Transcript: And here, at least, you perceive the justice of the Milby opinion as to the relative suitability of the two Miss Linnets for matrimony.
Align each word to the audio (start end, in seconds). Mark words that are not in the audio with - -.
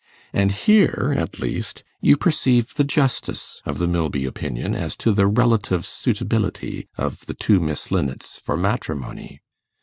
And 0.33 0.51
here, 0.51 1.13
at 1.15 1.37
least, 1.37 1.83
you 1.99 2.17
perceive 2.17 2.73
the 2.73 2.83
justice 2.83 3.61
of 3.67 3.77
the 3.77 3.85
Milby 3.85 4.25
opinion 4.25 4.73
as 4.73 4.95
to 4.95 5.11
the 5.13 5.27
relative 5.27 5.85
suitability 5.85 6.87
of 6.97 7.23
the 7.27 7.35
two 7.35 7.59
Miss 7.59 7.91
Linnets 7.91 8.39
for 8.39 8.57
matrimony. 8.57 9.41